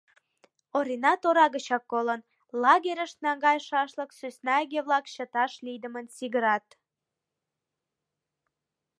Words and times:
Орина 0.77 1.13
тора 1.21 1.45
гычак 1.53 1.83
колын: 1.91 2.21
лагерьыш 2.61 3.11
наҥгайшашлык 3.23 4.11
сӧсна 4.19 4.55
иге-влак 4.63 5.05
чыташ 5.13 5.51
лийдымын 5.65 6.05
сигырат. 6.15 6.65